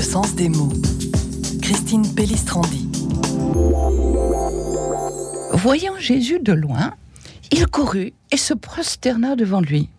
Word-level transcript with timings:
Le 0.00 0.04
sens 0.04 0.34
des 0.34 0.48
mots. 0.48 0.72
Christine 1.60 2.14
Pellistrandi. 2.14 2.88
Voyant 5.52 5.98
Jésus 5.98 6.40
de 6.40 6.54
loin, 6.54 6.94
il 7.52 7.66
courut 7.66 8.14
et 8.30 8.38
se 8.38 8.54
prosterna 8.54 9.36
devant 9.36 9.60
lui. 9.60 9.90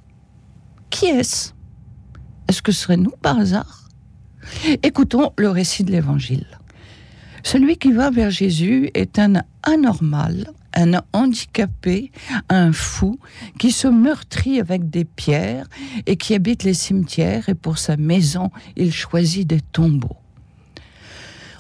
Qui 0.90 1.06
est-ce? 1.06 1.52
Est-ce 2.48 2.64
que 2.64 2.72
ce 2.72 2.82
serait 2.82 2.98
nous 2.98 3.14
par 3.22 3.38
hasard? 3.38 3.90
Écoutons 4.82 5.34
le 5.38 5.50
récit 5.50 5.84
de 5.84 5.92
l'Évangile. 5.92 6.48
Celui 7.44 7.78
qui 7.78 7.92
va 7.92 8.10
vers 8.10 8.32
Jésus 8.32 8.90
est 8.96 9.20
un 9.20 9.44
anormal, 9.62 10.52
un 10.74 11.02
handicapé, 11.14 12.12
un 12.50 12.72
fou, 12.72 13.20
qui 13.60 13.72
se 13.72 13.88
meurtrit 13.88 14.60
avec 14.60 14.90
des 14.90 15.06
pierres 15.06 15.68
et 16.06 16.16
qui 16.16 16.34
habite 16.34 16.64
les 16.64 16.74
cimetières 16.74 17.50
et 17.50 17.56
pour 17.56 17.78
sa 17.78 17.98
maison, 17.98 18.52
il 18.76 18.94
choisit 18.94 19.48
des 19.48 19.62
tombeaux. 19.62 20.18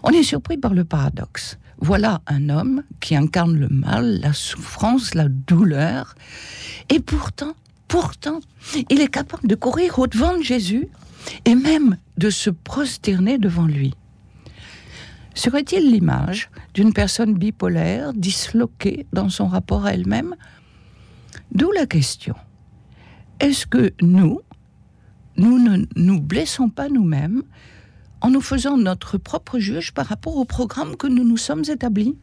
On 0.03 0.09
est 0.09 0.23
surpris 0.23 0.57
par 0.57 0.73
le 0.73 0.83
paradoxe. 0.83 1.57
Voilà 1.79 2.21
un 2.27 2.49
homme 2.49 2.83
qui 2.99 3.15
incarne 3.15 3.57
le 3.57 3.67
mal, 3.67 4.19
la 4.21 4.33
souffrance, 4.33 5.15
la 5.15 5.27
douleur, 5.29 6.15
et 6.89 6.99
pourtant, 6.99 7.53
pourtant, 7.87 8.39
il 8.89 9.01
est 9.01 9.07
capable 9.07 9.47
de 9.47 9.55
courir 9.55 9.97
au-devant 9.97 10.37
de 10.37 10.43
Jésus 10.43 10.87
et 11.45 11.55
même 11.55 11.97
de 12.17 12.29
se 12.29 12.49
prosterner 12.49 13.37
devant 13.37 13.65
lui. 13.65 13.93
Serait-il 15.41 15.89
l'image 15.89 16.51
d'une 16.75 16.93
personne 16.93 17.33
bipolaire, 17.33 18.13
disloquée 18.13 19.07
dans 19.11 19.29
son 19.29 19.47
rapport 19.47 19.87
à 19.87 19.93
elle-même? 19.95 20.35
D'où 21.51 21.71
la 21.71 21.87
question. 21.87 22.35
Est-ce 23.39 23.65
que 23.65 23.91
nous, 24.03 24.41
nous 25.37 25.57
ne 25.57 25.87
nous 25.95 26.21
blessons 26.21 26.69
pas 26.69 26.89
nous-mêmes 26.89 27.41
en 28.21 28.29
nous 28.29 28.39
faisant 28.39 28.77
notre 28.77 29.17
propre 29.17 29.57
juge 29.57 29.93
par 29.93 30.05
rapport 30.05 30.37
au 30.37 30.45
programme 30.45 30.95
que 30.95 31.07
nous 31.07 31.23
nous 31.23 31.37
sommes 31.37 31.63
établis? 31.67 32.15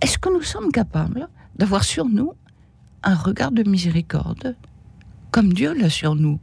Est-ce 0.00 0.18
que 0.18 0.32
nous 0.32 0.42
sommes 0.42 0.70
capables 0.70 1.28
d'avoir 1.56 1.82
sur 1.82 2.04
nous 2.04 2.34
un 3.02 3.16
regard 3.16 3.50
de 3.50 3.68
miséricorde, 3.68 4.56
comme 5.32 5.52
Dieu 5.52 5.74
l'a 5.74 5.90
sur 5.90 6.14
nous? 6.14 6.38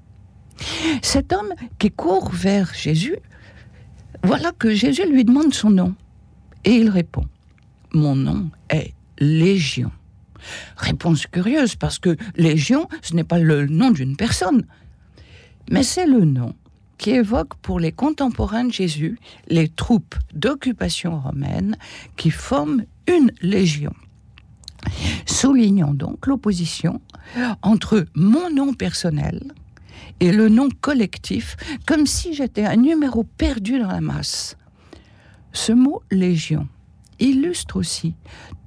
Cet 1.01 1.31
homme 1.31 1.53
qui 1.77 1.91
court 1.91 2.29
vers 2.29 2.73
Jésus 2.73 3.15
voilà 4.23 4.51
que 4.51 4.73
Jésus 4.73 5.09
lui 5.09 5.23
demande 5.23 5.53
son 5.53 5.69
nom. 5.69 5.95
Et 6.65 6.75
il 6.75 6.89
répond, 6.89 7.25
mon 7.93 8.15
nom 8.15 8.49
est 8.69 8.93
Légion. 9.19 9.91
Réponse 10.77 11.25
curieuse, 11.27 11.75
parce 11.75 11.99
que 11.99 12.15
Légion, 12.35 12.87
ce 13.01 13.13
n'est 13.13 13.23
pas 13.23 13.39
le 13.39 13.67
nom 13.67 13.91
d'une 13.91 14.15
personne, 14.15 14.65
mais 15.69 15.83
c'est 15.83 16.05
le 16.05 16.25
nom 16.25 16.55
qui 16.97 17.11
évoque 17.11 17.55
pour 17.55 17.79
les 17.79 17.91
contemporains 17.91 18.65
de 18.65 18.73
Jésus 18.73 19.19
les 19.47 19.69
troupes 19.69 20.15
d'occupation 20.33 21.19
romaine 21.19 21.77
qui 22.17 22.29
forment 22.29 22.83
une 23.07 23.31
légion. 23.41 23.93
Soulignons 25.25 25.93
donc 25.93 26.27
l'opposition 26.27 27.01
entre 27.61 28.05
mon 28.15 28.49
nom 28.49 28.73
personnel, 28.73 29.53
et 30.19 30.31
le 30.31 30.49
nom 30.49 30.69
collectif, 30.81 31.55
comme 31.85 32.05
si 32.05 32.33
j'étais 32.33 32.65
un 32.65 32.75
numéro 32.75 33.23
perdu 33.23 33.79
dans 33.79 33.87
la 33.87 34.01
masse. 34.01 34.57
Ce 35.53 35.71
mot 35.71 36.01
légion 36.11 36.67
illustre 37.19 37.75
aussi 37.77 38.15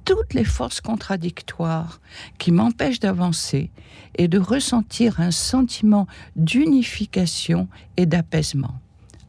toutes 0.05 0.33
les 0.33 0.43
forces 0.43 0.81
contradictoires 0.81 2.01
qui 2.37 2.51
m'empêchent 2.51 2.99
d'avancer 2.99 3.71
et 4.15 4.27
de 4.27 4.37
ressentir 4.37 5.19
un 5.19 5.31
sentiment 5.31 6.07
d'unification 6.35 7.67
et 7.97 8.05
d'apaisement. 8.05 8.75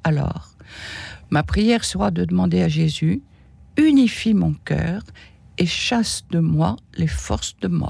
Alors, 0.02 0.50
ma 1.30 1.42
prière 1.42 1.84
sera 1.84 2.10
de 2.10 2.24
demander 2.24 2.62
à 2.62 2.68
Jésus, 2.68 3.22
unifie 3.76 4.34
mon 4.34 4.54
cœur 4.64 5.02
et 5.58 5.66
chasse 5.66 6.24
de 6.30 6.40
moi 6.40 6.76
les 6.96 7.06
forces 7.06 7.56
de 7.60 7.68
mort. 7.68 7.82